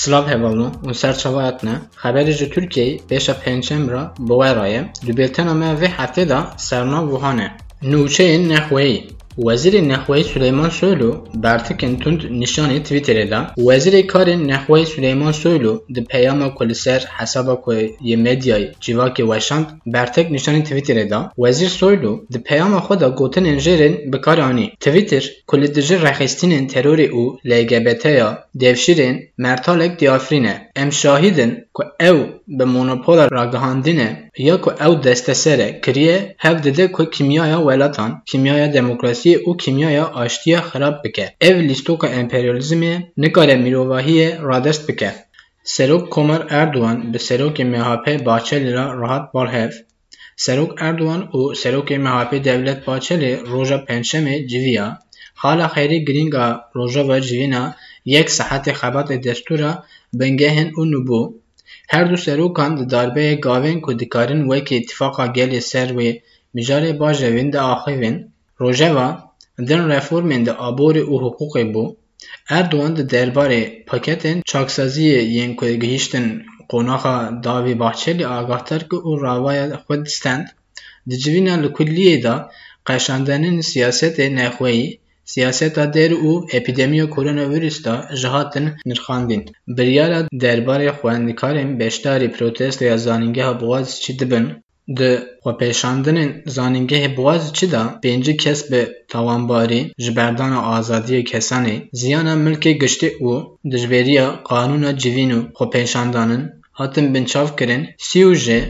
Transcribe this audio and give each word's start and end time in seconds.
Slav 0.00 0.24
hevalno 0.32 0.68
û 0.86 0.94
serçavayetne 1.00 1.74
xeberê 2.02 2.32
ji 2.38 2.46
Tirkiyeyê 2.54 3.00
pêşa 3.08 3.34
pênçem 3.42 3.82
re 3.92 4.02
bi 4.26 4.34
we 4.40 4.50
re 4.58 4.66
ye 4.74 4.82
di 5.06 5.12
bêltena 5.18 5.54
me 5.60 5.70
vê 5.80 5.88
heftê 5.98 6.24
de 6.30 6.40
sernav 6.66 7.04
wihan 7.12 7.38
e. 7.46 7.48
Nûçeyên 7.90 8.42
Nexweyî 8.50 8.98
Wezîrê 9.36 9.88
Nexweyî 9.88 10.24
Suleyman 10.24 10.68
Soylu 10.68 11.24
bertikên 11.44 11.98
tund 11.98 12.20
nîşanî 12.30 12.78
Twitterê 12.82 13.30
da 13.30 13.40
Wezîrê 13.56 14.06
Karên 14.06 14.48
Nexweyî 14.48 14.86
Suleyman 14.86 15.32
Soylu 15.32 15.84
di 15.94 16.04
peyama 16.04 16.54
ku 16.54 16.68
li 16.68 16.74
ser 16.74 17.00
hesaba 17.18 17.60
ku 17.60 17.72
yê 18.08 18.16
medyayê 18.26 18.72
civakê 18.80 19.22
weşand 19.32 19.66
bertek 19.86 20.30
nîşanî 20.30 20.62
Twitterê 20.64 21.10
da 21.10 21.32
Wezîr 21.36 21.68
Soylu 21.68 22.26
di 22.32 22.42
peyama 22.42 22.78
xwe 22.78 23.00
de 23.00 23.06
gotinên 23.06 23.58
jêrên 23.58 24.12
bi 24.12 24.20
kar 24.20 24.38
anî. 24.38 24.70
Twitter 24.80 25.24
ku 25.46 25.60
li 25.60 25.74
dijî 25.74 25.96
rexîstinên 26.06 26.68
terorê 26.72 27.08
û 27.10 27.22
LGBTya 27.50 28.48
devşîrên 28.54 29.16
mertalek 29.38 30.00
diyafrîne. 30.00 30.70
Em 30.76 30.92
şahîdin 30.92 31.64
ku 31.74 31.82
ew 32.00 32.18
bi 32.48 32.64
monopola 32.64 33.26
ragihandînê 33.26 34.10
ya 34.38 34.60
ku 34.60 34.70
ew 34.70 35.04
desteser 35.04 35.82
kiriye 35.82 36.34
hev 36.38 36.62
dide 36.62 36.92
ku 36.92 37.10
kîmyaya 37.10 37.58
welatan, 37.58 38.22
سیاسی 39.22 39.42
او 39.44 39.56
کیمیا 39.56 39.90
یا 39.90 40.04
آشتیا 40.04 40.60
خراب 40.60 40.94
بکه. 41.04 41.26
او 41.40 41.52
لیستوکا 41.68 42.08
امپریالیزمی 42.08 42.92
نکاره 43.16 43.54
میرواهی 43.54 44.32
رادست 44.48 44.86
بکه 44.86 45.12
سروک 45.64 46.10
کمر 46.10 46.46
اردوان 46.50 47.12
به 47.12 47.18
سروک 47.18 47.60
مهاپ 47.60 48.22
باچلی 48.22 48.72
را 48.72 48.92
راحت 48.92 49.32
بارهف 49.32 49.74
سروک 50.36 50.70
اردوان 50.78 51.28
او 51.32 51.54
سروک 51.54 51.92
مهاپ 51.92 52.34
دولت 52.34 52.84
باچلی 52.84 53.36
روژا 53.36 53.78
پنشمه 53.78 54.46
جویا 54.46 54.98
حالا 55.34 55.68
خیری 55.68 56.04
گرینگا 56.04 56.60
روژا 56.72 57.04
و 57.08 57.20
جوینا 57.20 57.74
یک 58.04 58.30
صحت 58.30 58.72
خبات 58.72 59.12
دستورا 59.12 59.84
بنگهن 60.12 60.72
او 60.76 60.84
نبو 60.84 61.34
هر 61.88 62.04
دو 62.04 62.16
سروکان 62.16 62.74
در 62.74 62.84
داربه 62.84 63.34
گاوین 63.34 63.80
کدکارن 63.82 64.42
و 64.48 64.52
اتفاقا 64.52 65.26
گلی 65.28 65.60
سر 65.60 65.92
و 65.96 66.12
مجاره 66.54 66.92
باجوین 66.92 67.50
در 67.50 67.60
آخوین 67.60 68.31
روژوا 68.62 69.08
دن 69.68 69.80
رفورمین 69.92 70.42
ده 70.46 70.52
آبور 70.68 70.98
او 70.98 71.14
حقوقی 71.24 71.64
بو. 71.72 71.84
اردوان 72.56 72.92
ده 72.94 73.02
دربار 73.02 73.50
پاکتن 73.88 74.36
چاکسازی 74.50 75.08
ین 75.36 75.50
که 75.58 75.66
گهیشتن 75.82 76.26
قناخ 76.72 77.02
داوی 77.44 77.74
باچلی 77.82 78.24
آگاهتر 78.24 78.78
که 78.78 78.96
او 79.04 79.12
راوای 79.16 79.76
خود 79.76 80.02
ستند. 80.16 80.46
ده 81.08 81.16
جوینا 81.22 81.54
لکلی 81.64 82.18
ده 82.24 82.34
قشاندنین 82.86 83.56
سیاست 83.70 84.20
نخوهی 84.20 84.98
سیاست 85.24 85.74
در 85.96 86.12
او 86.12 86.46
اپیدمی 86.52 87.06
کرونا 87.06 87.44
ویروس 87.48 87.76
ده 87.86 87.96
جهاتن 88.22 88.76
نرخاندین. 88.86 89.42
بریالا 89.76 90.20
دربار 90.40 90.92
خواندکارین 90.92 91.78
بشتاری 91.78 92.28
پروتست 92.28 92.82
یا 92.82 92.96
زانینگه 92.96 93.44
ها 93.44 93.52
بغاز 93.52 94.00
چی 94.02 94.12
د 94.98 95.00
خو 95.42 95.50
پیشاندن 95.60 96.18
زانینگه 96.54 97.08
بواز 97.16 97.42
چی 97.56 97.66
دا؟ 97.74 97.82
بینجی 98.02 98.34
کس 98.42 98.58
به 98.70 98.80
توانباری 99.12 99.80
جبردان 100.04 100.52
آزادی 100.52 101.22
کسانی 101.22 101.76
زیانا 102.00 102.34
ملک 102.34 102.64
گشتی 102.82 103.08
او 103.20 103.32
دجوریا 103.72 104.26
قانون 104.50 104.84
جوینو 105.02 105.40
خو 105.56 105.64
hatin 106.72 107.14
binçavkirin 107.14 107.82
sî 107.98 108.20
û 108.30 108.32
jê 108.44 108.60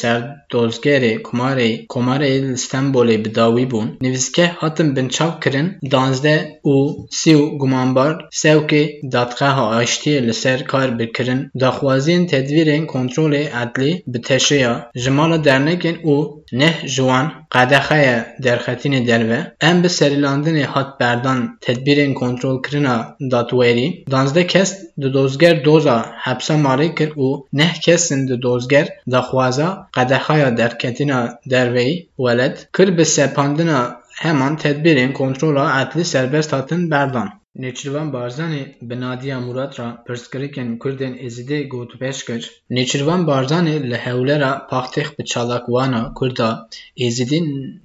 ser 0.00 0.20
dozgerê 0.52 1.22
kumarê 1.26 1.70
Komarê 1.92 2.56
Stenbolê 2.62 3.16
bi 3.24 3.34
dawî 3.34 3.66
bûn, 3.72 3.88
nivîskeh 4.04 4.50
hatin 4.60 4.88
binçavkirin 4.96 5.68
danzdeh 5.92 6.40
û 6.74 6.76
sî 7.10 7.32
û 7.42 7.44
gumanbar 7.60 8.12
sewkê 8.42 8.84
dadgeha 9.12 9.66
aştiyê 9.80 10.26
li 10.26 10.34
ser 10.42 10.60
kar 10.70 10.98
bikirin 10.98 11.40
daxwaziyên 11.60 12.24
tedbîrên 12.32 12.84
kontrolê 12.94 13.44
edlî 13.62 13.92
bi 14.12 14.20
teşeya 14.28 14.74
ji 15.02 15.10
mala 15.10 15.38
dernekên 15.44 15.96
û 16.14 16.16
neh 16.60 16.76
ji 16.94 17.02
wan 17.08 17.26
qedexeya 17.54 18.18
derxetînê 18.44 19.00
derve, 19.06 19.40
em 19.60 19.76
bi 19.82 20.62
hat 20.74 21.00
berdan 21.00 21.58
tedbîrên 21.66 22.14
kontrolkirina 22.14 22.96
datwerî, 23.32 24.04
danzdeh 24.10 24.48
kes 24.48 24.70
di 25.00 25.14
dozger 25.14 25.64
doza 25.64 25.98
hepsa 26.26 26.61
malê 26.66 26.88
kir 26.98 27.10
û 27.26 27.28
neh 27.58 27.74
kesin 27.84 28.20
di 28.28 28.36
dozger 28.46 28.86
daxwaza 29.12 29.68
qedexeya 29.96 30.50
derketina 30.60 31.20
derveyî 31.52 31.96
weled 32.24 32.56
kir 32.76 32.88
bi 32.96 33.04
sepandina 33.16 33.80
heman 34.24 34.54
tedbîrên 34.56 35.12
kontrola 35.12 35.64
edlî 35.82 36.04
serbest 36.04 36.52
hatin 36.52 36.90
berdan. 36.90 37.28
Nêçîrvan 37.58 38.12
Barzanî 38.12 38.62
bi 38.88 39.00
Nadiya 39.00 39.40
Murad 39.40 39.72
re 39.78 39.88
pirsgirêkên 40.06 40.68
Kurdên 40.82 41.14
Êzidî 41.26 41.58
gotûbêj 41.72 42.18
kir. 42.26 42.42
Nêçîrvan 42.76 43.26
Barzanî 43.26 43.76
li 43.90 43.98
hewlêra 44.06 44.52
paxtêx 44.70 45.08
bi 45.18 45.24
çalakwana 45.32 46.02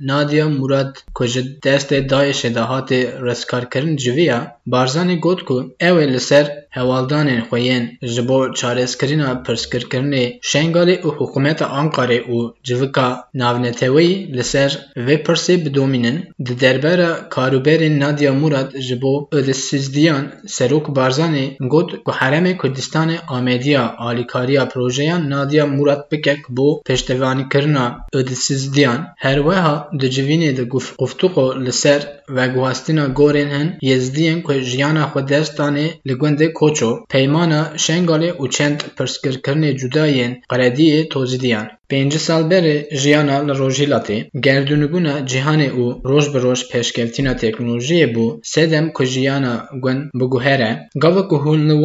Nadiya 0.10 0.48
Murad 0.60 0.94
ku 1.18 1.26
ji 1.32 1.42
destê 1.64 2.00
Daişê 2.12 2.50
de 2.56 2.64
hatê 2.72 3.00
rizgarkirin 3.26 3.98
civiya, 3.98 4.40
Barzanî 4.74 5.20
got 5.26 5.42
ku 5.48 5.58
ser 6.20 6.67
هوالدان 6.80 7.42
خوین 7.42 7.84
جبو 8.16 8.38
چارس 8.60 8.98
کرینا 8.98 9.30
پرسکر 9.36 9.84
کرنی 9.92 10.40
شنگالی 10.42 10.96
و 11.08 11.10
حکومت 11.20 11.62
آنقاره 11.62 12.20
و 12.20 12.52
جوکا 12.64 13.08
ناونتوی 13.34 14.10
لسر 14.38 14.72
و 15.08 15.18
پرسی 15.18 15.58
بدومینن 15.58 16.18
در 16.46 16.54
دربار 16.54 17.00
کاروبر 17.30 17.88
نادیا 17.88 18.34
مراد 18.34 18.78
جبو 18.78 19.28
اد 19.32 19.52
سیزدیان 19.52 20.32
سروک 20.46 20.88
بارزانی 20.88 21.58
گود 21.70 21.90
که 22.06 22.12
حرم 22.12 22.46
کردستان 22.54 23.10
آمیدیا 23.28 23.84
آلیکاریا 23.98 24.66
پروژه 24.66 25.18
نادیا 25.18 25.66
مراد 25.66 26.08
بکک 26.12 26.42
بو 26.56 26.82
پشتوانی 26.86 27.46
کرنا 27.54 27.86
اد 28.14 28.30
سیزدیان 28.30 29.08
هر 29.18 29.40
وحا 29.48 29.76
در 30.00 30.08
جوینی 30.08 30.52
در 30.52 30.64
گف... 30.64 30.96
گفتوخو 30.98 31.54
لسر 31.54 32.02
و 32.30 32.48
گوستینا 32.48 33.08
گورین 33.08 33.48
هن 33.48 33.78
یزدین 33.82 34.42
که 34.42 34.62
جیانا 34.62 35.08
خود 35.08 35.26
درستانی 35.26 35.88
لگونده 36.06 36.48
Koço, 36.68 36.92
peymana 37.10 37.62
Şengalê 37.84 38.32
û 38.42 38.50
çend 38.50 38.80
pirsgirkirinê 38.98 39.72
cuda 39.80 40.08
yên 40.08 40.34
Qerediyê 40.52 41.10
tozî 41.10 41.40
diyan. 41.40 41.68
Pêncî 41.92 42.20
sal 42.28 42.44
berê 42.52 42.78
jiyana 43.02 43.38
li 43.48 43.54
Rojhilatê, 43.62 44.18
gerdûnîbûna 44.46 45.16
cîhanê 45.32 45.70
û 45.82 45.86
roj 46.10 46.26
bi 46.34 46.40
roj 46.46 46.62
bû 48.16 48.26
sedem 48.44 48.88
ku 48.96 49.04
jiyana 49.06 49.56
gund 49.84 50.02
biguher 50.20 50.60
e. 50.60 50.72
Gava 51.04 51.28
ku 51.30 51.36
hûn 51.44 51.62
li 51.70 51.76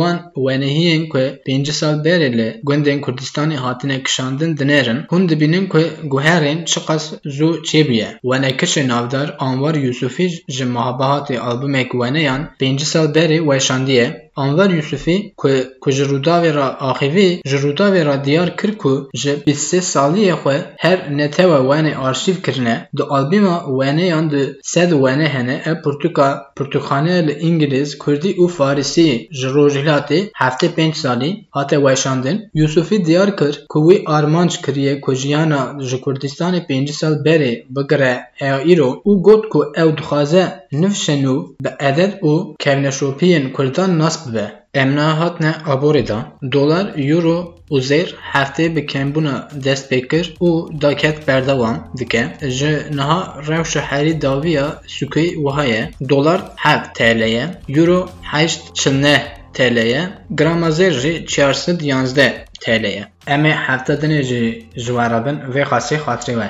ku 1.12 1.24
pêncî 1.46 1.72
sal 1.80 1.96
berê 2.06 2.30
li 2.38 2.48
gundên 2.68 3.00
Kurdistanê 3.04 3.56
hatine 3.64 4.02
kişandin 4.02 4.56
dinêrin, 4.56 5.00
hûn 5.10 5.28
dibînin 5.28 5.66
ku 5.72 5.80
guherên 6.12 6.64
çi 6.70 6.80
qas 6.86 7.04
zû 7.36 7.48
çêbûye. 7.68 8.08
Wenekişê 8.30 8.88
navdar 8.88 9.36
Anwar 9.38 9.74
Yusufî 9.74 10.28
ji 10.48 10.64
mehabahatê 10.64 11.36
albûmek 11.48 11.90
weneyan 12.00 12.42
pêncî 12.60 12.84
sal 12.92 13.06
berê 13.16 13.38
weşandiye 13.48 14.31
Anvar 14.36 14.70
Yusufî 14.70 15.32
ku 15.36 15.48
ku 15.80 15.90
ji 15.90 16.04
Rûdawê 16.12 16.50
re 16.56 16.66
axivî 16.90 17.30
ji 17.50 17.56
Rûdawê 17.64 18.02
re 18.08 18.24
diyar 18.24 18.56
kir 18.56 18.78
ku 18.82 19.08
ji 19.14 19.32
bîst 19.46 19.64
sê 19.70 19.80
saliyê 19.92 20.34
xwe 20.42 20.56
her 20.84 20.98
netewa 21.18 21.58
wenê 21.70 21.92
arşîv 21.96 22.36
kirine, 22.44 22.88
di 22.96 23.02
albîma 23.02 23.56
weneyan 23.78 24.30
di 24.30 24.42
sed 24.62 24.90
wene 24.90 25.28
hene 25.34 25.56
ev 25.70 25.76
pirtûka 25.84 26.28
pirtûkxaneya 26.56 27.26
li 27.26 27.34
İngiliz, 27.48 27.98
Kurdî 27.98 28.30
û 28.42 28.48
Farsî 28.48 29.28
ji 29.38 29.48
Rojhilatê 29.56 30.20
heftê 30.42 30.68
pênc 30.76 30.94
salî 30.94 31.30
hate 31.50 31.76
weşandin. 31.76 32.38
Yusufî 32.54 33.04
diyar 33.06 33.36
kir 33.36 33.54
ku 33.68 33.78
wî 33.86 34.04
armanc 34.06 34.52
kiriye 34.64 35.00
ku 35.00 35.14
jiyana 35.14 35.62
ji 35.88 35.96
Kurdistanê 36.04 36.60
pêncî 36.68 36.92
sal 37.00 37.14
berê 37.26 37.52
bigire 37.76 38.14
heya 38.40 38.58
îro 38.72 38.90
û 39.08 39.22
got 39.26 39.42
ku 39.52 39.60
ew 39.82 39.90
dixwaze 39.98 40.61
nivşe 40.80 41.16
nû 41.24 41.36
bi 41.64 41.70
edeb 41.90 42.12
û 42.30 42.32
kevneşopiyên 42.64 43.52
Kurdan 43.52 43.98
nas 43.98 44.16
bibe. 44.26 44.46
Em 44.74 44.96
nehatine 44.96 45.52
aborê 45.72 46.08
da 46.08 46.18
dolar, 46.52 46.86
euro 46.96 47.38
û 47.70 47.76
zêr 47.88 48.08
heftê 48.32 48.66
bi 48.76 48.82
kembûna 48.92 49.36
dest 49.64 49.84
pê 49.92 50.00
kir 50.10 50.26
û 50.40 50.80
daket 50.82 51.28
berdewam 51.28 51.76
dike. 51.98 52.22
Ji 52.58 52.72
niha 52.96 53.20
rewşa 53.48 53.80
herî 53.80 54.22
dawiya 54.22 54.66
sûkê 54.96 55.26
wiha 55.44 55.64
ye. 55.64 55.90
Dolar 56.08 56.40
hev 56.56 56.80
TL 56.96 57.22
ye, 57.36 57.44
euro 57.68 58.08
heşt 58.22 58.74
çilneh 58.74 59.22
TL 59.54 59.76
ye, 59.94 60.02
grama 60.30 60.68
zêr 60.68 60.92
jî 61.02 61.26
çar 61.26 61.52
sed 61.52 61.80
yanzdeh 61.80 62.32
TL 62.60 62.84
ye. 62.84 63.04
Em 63.26 63.44
ê 63.44 63.54
hefte 63.66 63.94
dinê 64.02 64.22
jî 64.22 64.42
ji 64.76 64.92
we 64.96 65.06
re 65.12 65.20
bin 65.26 65.36
vê 65.54 65.62
xasê 65.70 65.96
xatirê 66.04 66.34
we. 66.40 66.48